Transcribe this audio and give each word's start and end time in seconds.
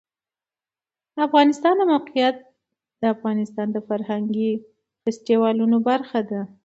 د 1.13 1.17
افغانستان 1.27 1.73
د 1.77 1.81
موقعیت 1.93 2.35
د 2.99 3.03
افغانستان 3.15 3.67
د 3.71 3.77
فرهنګي 3.87 4.51
فستیوالونو 5.03 5.77
برخه 5.89 6.19
ده. 6.29 6.41